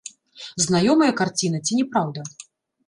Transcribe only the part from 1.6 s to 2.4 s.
ці не праўда?